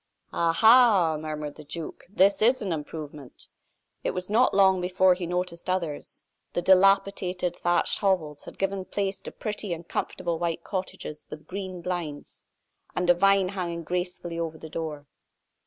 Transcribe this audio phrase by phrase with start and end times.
[0.33, 3.47] "Ah, ha!" murmured the duke, "this is an improvement!"
[4.03, 6.23] It was not long before he noticed others.
[6.53, 11.83] The dilapidated, thatched hovels had given place to pretty and comfortable white cottages with green
[11.83, 12.41] blinds,
[12.95, 15.05] and a vine hanging gracefully over the door.